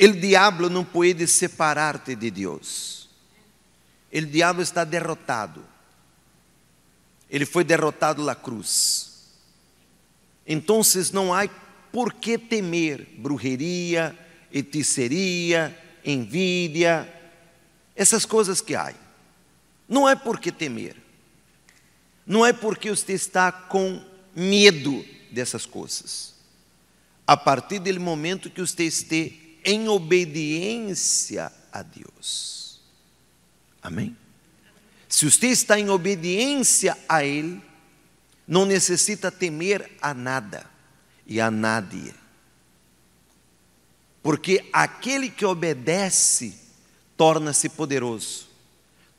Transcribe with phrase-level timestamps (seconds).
[0.00, 3.08] O diabo não pode separar-te de Deus.
[4.12, 5.64] O diabo está derrotado.
[7.28, 9.26] Ele foi derrotado na cruz.
[10.46, 10.80] Então
[11.12, 11.48] não há
[11.92, 14.16] por que temer brujeria,
[14.52, 17.12] hechiceria, envidia,
[17.96, 18.94] essas coisas que há.
[19.88, 20.96] Não é por que temer.
[22.24, 24.02] Não é porque você está com
[24.34, 26.34] medo dessas coisas.
[27.26, 32.80] A partir do momento que você esteja em obediência a Deus.
[33.82, 34.16] Amém?
[35.06, 37.62] Se você está em obediência a Ele,
[38.46, 40.64] não necessita temer a nada
[41.26, 42.14] e a nadie.
[44.22, 46.54] Porque aquele que obedece
[47.14, 48.48] torna-se poderoso,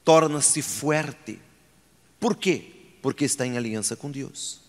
[0.04, 1.40] torna-se forte.
[2.20, 2.71] Por quê?
[3.04, 4.62] Porque está em aliança com Deus.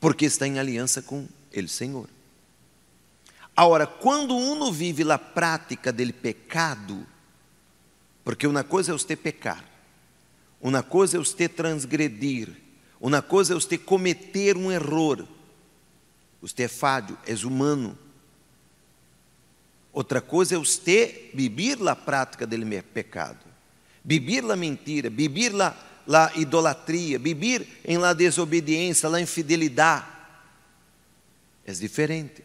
[0.00, 2.08] Porque está em aliança com Ele, Senhor.
[3.56, 7.06] Agora, quando uno vive a prática dele pecado,
[8.24, 9.64] porque uma coisa é você pecar,
[10.60, 12.48] uma coisa é você transgredir,
[13.00, 15.28] uma coisa é você cometer um erro.
[16.40, 17.98] Você é falho, é humano.
[19.92, 23.44] Outra coisa é você viver a prática dele pecado,
[24.04, 30.06] viver a mentira, viver a la idolatria, vivir em la desobediência, la infidelidade.
[31.64, 32.42] É diferente.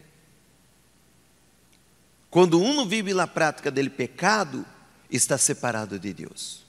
[2.30, 4.64] Quando um vive na prática dele pecado,
[5.10, 6.64] está separado de Deus.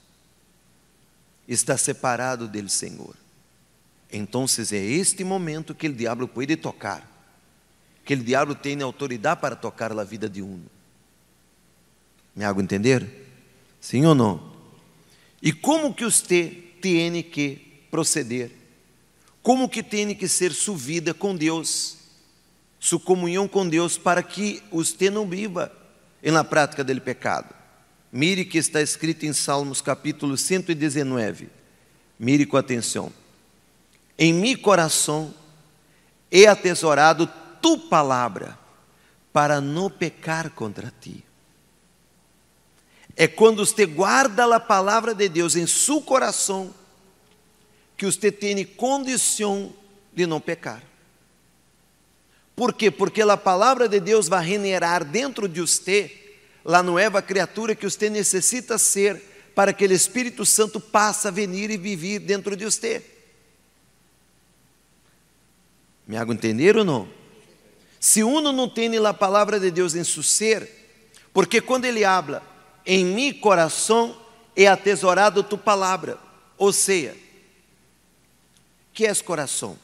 [1.46, 3.14] Está separado dele Senhor.
[4.12, 7.08] Então, é este momento que o diabo pode tocar.
[8.04, 10.60] Que o diabo tem autoridade para tocar a vida de um.
[12.34, 13.08] Me hago entender?
[13.80, 14.52] Sim ou não?
[15.40, 16.46] E como que você
[16.80, 18.50] tem que proceder?
[19.42, 22.01] Como que tem que ser sua vida com Deus?
[22.82, 25.70] Sua comunhão com Deus para que você não viva
[26.20, 27.54] na prática dele pecado.
[28.10, 31.48] Mire que está escrito em Salmos capítulo 119.
[32.18, 33.12] Mire com atenção.
[34.18, 35.32] Em mi coração
[36.28, 37.30] é atesorado
[37.62, 38.58] tu palavra
[39.32, 41.24] para não pecar contra ti.
[43.14, 46.74] É quando você guarda a palavra de Deus em seu coração
[47.96, 49.72] que você tem condição
[50.12, 50.91] de não pecar.
[52.54, 52.90] Por quê?
[52.90, 56.10] Porque a palavra de Deus vai generar dentro de você
[56.64, 59.20] a nova criatura que você necessita ser
[59.54, 63.04] para que o Espírito Santo passe a venir e viver dentro de você.
[66.06, 67.08] Me hago entender ou não?
[68.00, 70.68] Se uno não tem a palavra de Deus em seu ser,
[71.32, 72.42] porque quando ele habla,
[72.84, 74.16] em mi coração
[74.56, 76.18] é atesorado tu palavra.
[76.58, 77.16] Ou seja,
[78.92, 79.78] que é coração?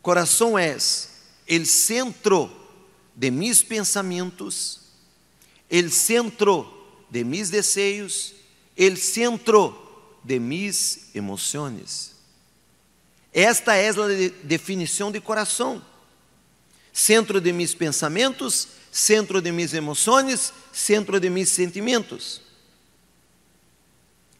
[0.00, 0.76] Coração é
[1.48, 2.50] o centro
[3.14, 4.80] de mis pensamentos,
[5.70, 6.72] o centro
[7.10, 8.34] de mis desejos,
[8.78, 9.76] o centro
[10.22, 12.12] de mis emoções.
[13.32, 13.94] Esta é a
[14.44, 15.84] definição de coração.
[16.92, 22.40] Centro de mis pensamentos, centro de mis emoções, centro de mis sentimentos.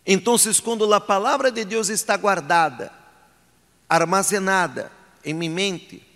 [0.06, 2.92] Então, quando a palavra de Deus está guardada,
[3.88, 4.92] armazenada
[5.24, 6.13] em minha mente,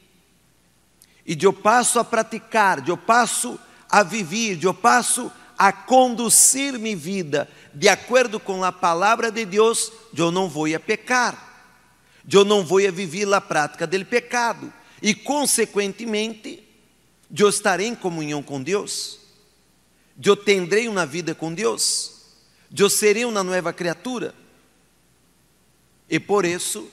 [1.28, 7.46] e eu passo a praticar, eu passo a viver, eu passo a conduzir minha vida
[7.74, 11.70] de acordo com a palavra de Deus, eu não vou a pecar,
[12.32, 14.72] eu não vou a viver a prática do pecado,
[15.02, 16.66] e consequentemente,
[17.38, 19.18] eu estarei em comunhão com Deus,
[20.24, 22.22] eu tendrei uma vida com Deus,
[22.74, 24.34] eu serei uma nova criatura,
[26.08, 26.88] e por isso,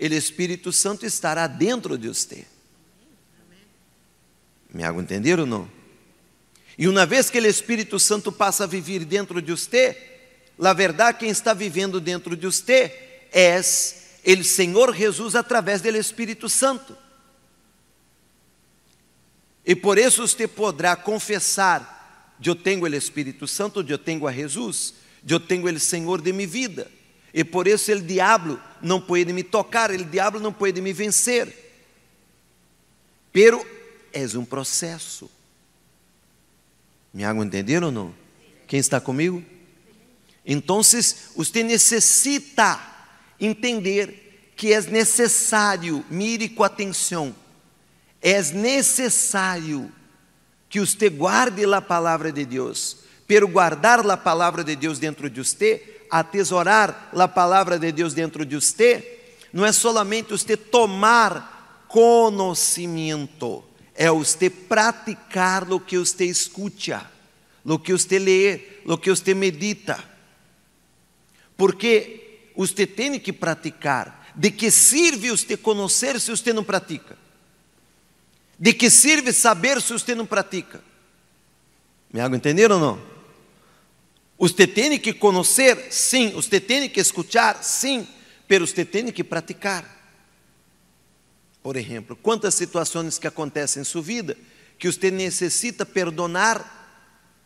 [0.00, 2.51] o Espírito Santo estará dentro de você.
[4.72, 5.68] Me hago entender ou não?
[6.78, 9.96] E uma vez que o Espírito Santo passa a viver dentro de você,
[10.58, 16.48] na verdade, quem está vivendo dentro de você é o Senhor Jesus através do Espírito
[16.48, 16.96] Santo.
[19.64, 24.94] E por isso você poderá confessar: Eu tenho o Espírito Santo, eu tenho a Jesus,
[25.28, 26.90] eu tenho o Senhor de minha vida.
[27.34, 31.52] E por isso o diabo não pode me tocar, o diabo não pode me vencer.
[33.32, 33.64] Pero
[34.12, 35.30] é um processo.
[37.12, 38.14] Me hago entender ou não?
[38.66, 39.44] Quem está comigo?
[40.44, 42.80] Então, você necessita
[43.38, 47.34] entender que é necessário, mire com atenção,
[48.20, 49.92] é necessário
[50.68, 55.42] que você guarde a palavra de Deus, pero guardar a palavra de Deus dentro de
[55.42, 59.20] você, atesorar a palavra de Deus dentro de você,
[59.52, 63.62] não é solamente você tomar conhecimento,
[63.94, 67.10] é você praticar o que você escuta,
[67.64, 70.02] o que você lê, o que você medita.
[71.56, 74.20] Porque você tem que praticar.
[74.34, 77.18] De que serve você conhecer se você não pratica?
[78.58, 80.82] De que serve saber se você não pratica?
[82.10, 83.02] Me hago entender ou não?
[84.38, 86.30] Você tem que conhecer, sim.
[86.30, 88.08] Você tem que escutar, sim.
[88.48, 90.01] Pero você tem que praticar.
[91.62, 94.36] Por exemplo, quantas situações que acontecem em sua vida
[94.78, 96.80] que você necessita perdonar,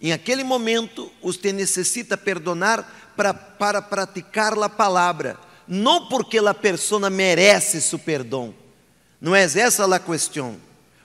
[0.00, 7.10] em aquele momento, você necessita perdonar para, para praticar a palavra, não porque a pessoa
[7.10, 8.54] merece seu perdão.
[9.20, 10.56] Não é essa a questão.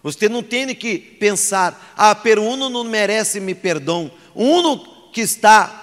[0.03, 4.11] Você não tem que pensar, ah, pero uno não merece me perdão.
[4.33, 5.80] Uno que está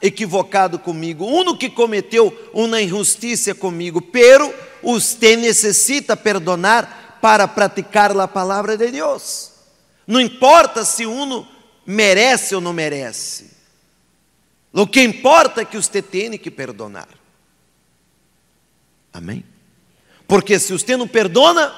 [0.00, 8.28] equivocado comigo, uno que cometeu uma injustiça comigo, pero você necessita perdonar para praticar a
[8.28, 9.52] palavra de Deus.
[10.06, 11.46] Não importa se uno
[11.84, 13.50] merece ou não merece.
[14.72, 17.08] O que importa é que você tem que perdonar.
[19.12, 19.44] Amém?
[20.26, 21.74] Porque se você não perdona,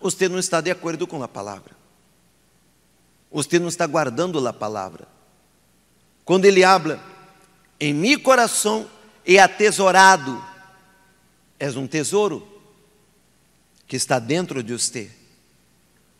[0.00, 1.76] você não está de acordo com a palavra.
[3.30, 5.06] Você não está guardando a palavra.
[6.24, 6.98] Quando ele habla,
[7.78, 8.88] em meu coração
[9.26, 10.42] é atesourado.
[11.58, 12.46] És um tesouro
[13.86, 15.10] que está dentro de você.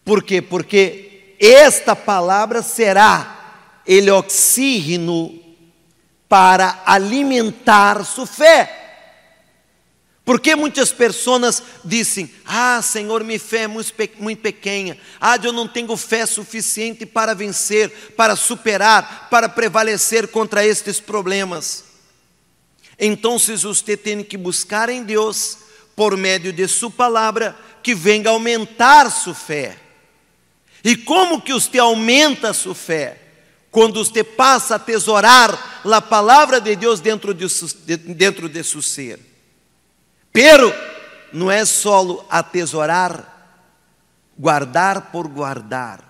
[0.04, 0.40] Por quê?
[0.40, 5.38] Porque esta palavra será ele oxígeno
[6.28, 8.83] para alimentar sua fé.
[10.24, 13.92] Porque muitas pessoas dizem: Ah, Senhor, minha fé é muito,
[14.40, 14.96] pequena.
[15.20, 21.84] Ah, eu não tenho fé suficiente para vencer, para superar, para prevalecer contra estes problemas.
[22.98, 25.58] Então, você tem que buscar em Deus,
[25.94, 29.76] por meio de Sua palavra, que venha aumentar sua fé.
[30.82, 33.20] E como que você aumenta sua fé?
[33.70, 37.46] Quando você passa a tesourar a palavra de Deus dentro de,
[37.96, 39.33] dentro de seu ser.
[40.34, 40.74] Pero
[41.32, 43.56] não é só atesourar,
[44.36, 46.02] guardar por guardar,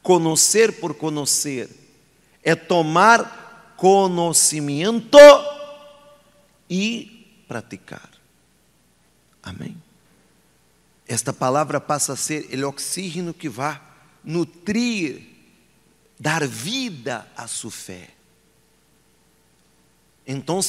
[0.00, 1.68] conhecer por conhecer,
[2.44, 5.18] é tomar conhecimento
[6.70, 8.08] e praticar.
[9.42, 9.76] Amém?
[11.04, 13.82] Esta palavra passa a ser o oxígeno que vai
[14.22, 15.26] nutrir,
[16.20, 18.10] dar vida à sua fé.
[20.24, 20.60] Então,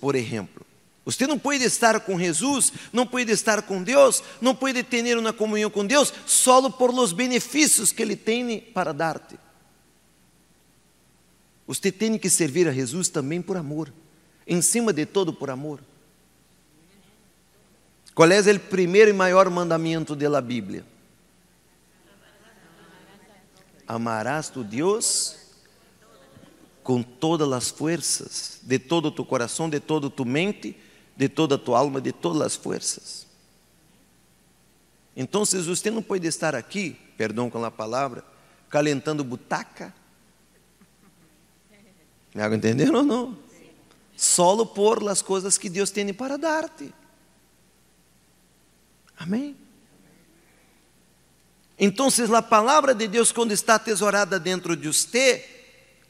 [0.00, 0.65] por exemplo,
[1.06, 5.32] você não pode estar com Jesus, não pode estar com Deus, não pode ter uma
[5.32, 9.38] comunhão com Deus só por los benefícios que Ele tem para dar-te.
[11.64, 13.92] Você tem que servir a Jesus também por amor,
[14.44, 15.80] em cima de todo por amor.
[18.12, 20.84] Qual é o primeiro e maior mandamento da Bíblia?
[23.86, 25.36] Amarás tu Deus
[26.82, 30.76] com todas as forças, de todo tu coração, de todo tu mente
[31.16, 33.26] de toda a tua alma, de todas as forças.
[35.16, 38.22] Então, você não pode estar aqui, perdão com a palavra,
[38.68, 39.94] calentando butaca.
[42.34, 43.38] Me hago entender ou não?
[44.14, 46.92] Solo por as coisas que Deus tem para dar-te.
[49.16, 49.56] Amém?
[51.78, 55.44] Então, a palavra de Deus, quando está tesourada dentro de você,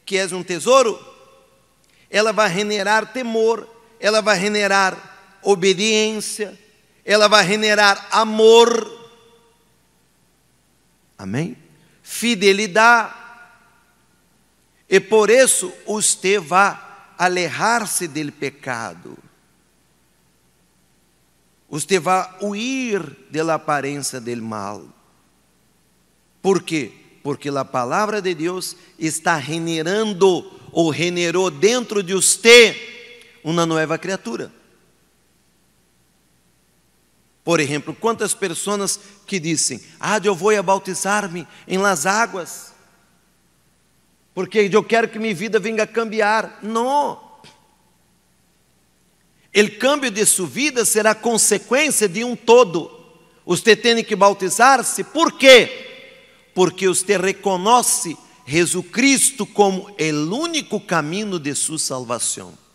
[0.05, 0.99] que é um tesouro,
[2.09, 3.67] ela vai generar temor,
[3.99, 6.57] ela vai generar obediência,
[7.03, 8.95] ela vai generar amor.
[11.17, 11.57] Amém?
[12.03, 13.13] Fidelidade.
[14.89, 16.79] E por isso você vai
[17.17, 19.17] alejar-se do pecado.
[21.69, 24.85] Você vai huir da aparência do mal.
[26.41, 26.93] Por quê?
[27.21, 32.86] Porque a palavra de Deus está generando ou generou dentro de você
[33.49, 34.51] uma nova criatura.
[37.45, 42.73] Por exemplo, quantas pessoas que dizem: Ah, eu vou bautizar-me em las águas,
[44.33, 46.59] porque eu quero que minha vida venha a cambiar.
[46.61, 47.25] Não.
[49.55, 52.91] O cambio de sua vida será consequência de um todo.
[53.45, 56.49] Você tem que bautizar-se, por quê?
[56.53, 62.66] Porque você reconhece Jesus Cristo como o único caminho de sua salvação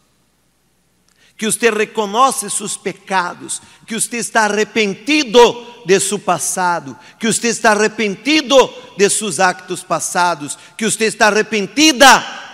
[1.42, 5.40] que você reconhece seus pecados, que você está arrependido
[5.84, 8.56] de seu passado, que você está arrependido
[8.96, 12.06] de seus actos passados, que você está arrependida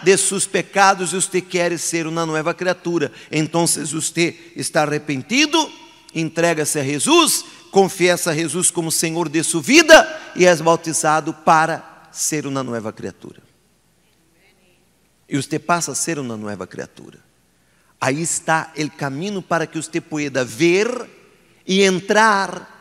[0.03, 3.13] de seus pecados e você quer ser uma nova criatura.
[3.31, 5.71] Então, você está arrependido,
[6.15, 12.09] entrega-se a Jesus confiessa a Jesus como Senhor de sua vida e és bautizado para
[12.11, 13.43] ser uma nova criatura.
[15.29, 17.28] E você passa a ser uma nova criatura.
[18.01, 20.89] Aí está o caminho para que você pueda ver
[21.67, 22.75] e entrar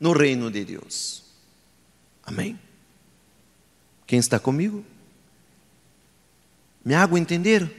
[0.00, 1.22] no reino de Deus.
[2.24, 2.58] Amém?
[4.06, 4.84] Quem está comigo?
[6.84, 7.70] Me hago entender?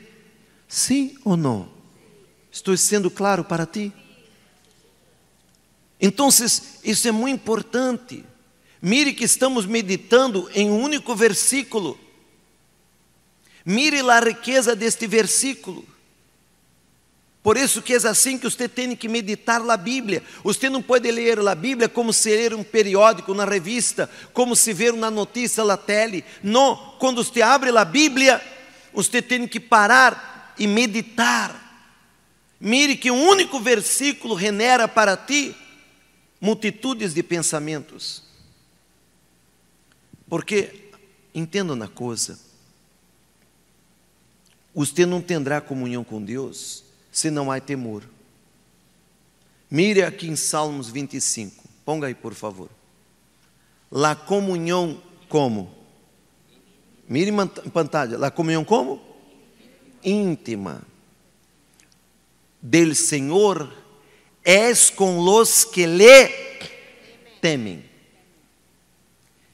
[0.68, 1.70] Sim ou não?
[2.52, 3.92] Estou sendo claro para ti?
[6.00, 8.24] Então, isso é muito importante.
[8.82, 11.98] Mire que estamos meditando em um único versículo.
[13.66, 15.86] Mire a riqueza deste versículo.
[17.44, 20.24] Por isso que é assim que você tem que meditar a Bíblia.
[20.46, 24.72] Você não pode ler a Bíblia como se ler um periódico na revista, como se
[24.72, 26.24] ver uma notícia na tele.
[26.42, 28.42] Não, quando você abre a Bíblia,
[28.94, 31.60] você tem que parar e meditar.
[32.62, 35.54] Mire que um único versículo genera para ti
[36.40, 38.24] multitudes de pensamentos.
[40.30, 40.90] Porque,
[41.36, 42.40] entenda uma coisa,
[44.74, 46.84] você não terá comunhão com Deus
[47.14, 48.04] se não há temor.
[49.70, 52.70] Mire aqui em Salmos 25, ponga aí por favor.
[53.90, 55.74] La comunhão como?
[57.08, 59.02] Mire em pantalla, la comunhão como?
[60.04, 60.82] Íntima
[62.62, 63.72] del Senhor
[64.44, 66.30] es com los que lhe
[67.42, 67.84] temem.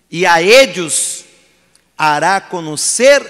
[0.09, 1.25] E a ellos
[1.97, 3.21] hará conhecer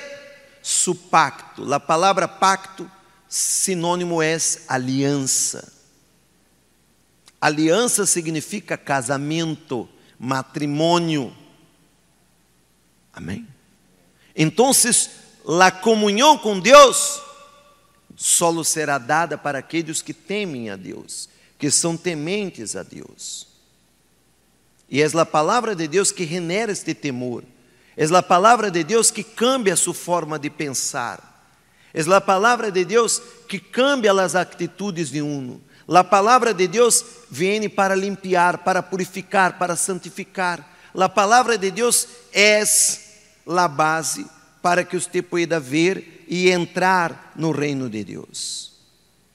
[0.61, 1.73] su pacto.
[1.73, 2.89] A palavra pacto
[3.29, 4.35] sinônimo é
[4.67, 5.71] aliança.
[7.39, 11.33] Aliança significa casamento, matrimônio.
[13.13, 13.47] Amém?
[14.35, 14.71] Então,
[15.61, 17.21] a comunhão com Deus
[18.15, 23.47] solo será dada para aqueles que temem a Deus, que são tementes a Deus.
[24.89, 27.43] E é a palavra de Deus que genera este temor.
[27.95, 31.28] É a palavra de Deus que cambia sua forma de pensar.
[31.93, 35.61] É a palavra de Deus que cambia as atitudes de uno.
[35.87, 40.77] A palavra de Deus vem para limpiar, para purificar, para santificar.
[40.93, 42.63] A palavra de Deus é
[43.47, 44.25] a base
[44.61, 48.73] para que você pueda ver e entrar no reino de Deus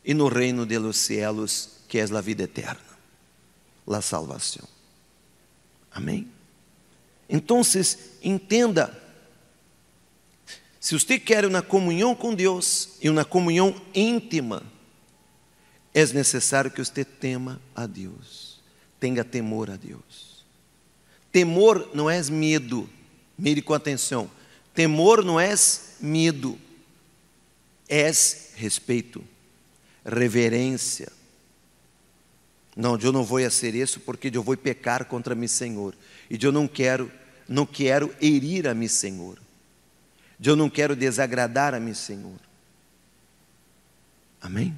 [0.04, 2.78] e no reino de los cielos, que é a vida eterna,
[3.88, 4.68] a salvação.
[5.90, 6.28] Amém?
[7.28, 7.62] Então,
[8.22, 8.96] entenda
[10.84, 14.62] se você quer uma comunhão com Deus e uma comunhão íntima,
[15.94, 18.60] é necessário que você tema a Deus,
[19.00, 20.44] tenha temor a Deus.
[21.32, 22.86] Temor não é medo,
[23.38, 24.30] mire com atenção.
[24.74, 25.54] Temor não é
[25.98, 26.58] medo,
[27.88, 28.10] é
[28.54, 29.24] respeito,
[30.04, 31.10] reverência.
[32.76, 35.94] Não, eu não vou fazer isso porque eu vou pecar contra meu Senhor
[36.28, 37.10] e eu não quero,
[37.48, 39.43] não quero herir a meu Senhor.
[40.42, 42.38] Eu não quero desagradar a meu Senhor.
[44.40, 44.74] Amém?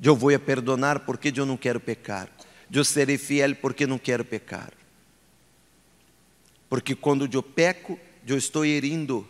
[0.00, 2.28] Eu vou a perdonar porque eu não quero pecar.
[2.72, 4.72] Eu serei fiel porque não quero pecar.
[6.68, 9.26] Porque quando eu peco, eu estou herindo.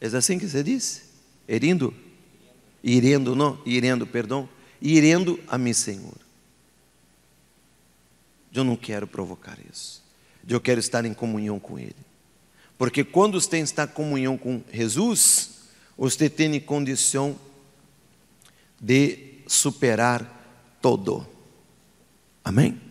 [0.00, 1.02] É assim que se diz?
[1.48, 1.92] Herindo?
[2.82, 3.60] Irendo, não?
[3.66, 4.48] Irendo, perdão.
[4.80, 6.16] Irendo a meu Senhor.
[8.54, 10.02] Eu não quero provocar isso.
[10.48, 12.05] Eu quero estar em comunhão com Ele.
[12.78, 17.38] Porque quando você está em comunhão com Jesus, você tem condição
[18.80, 21.26] de superar todo.
[22.44, 22.85] Amém?